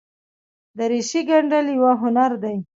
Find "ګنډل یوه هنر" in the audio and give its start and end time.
1.29-2.31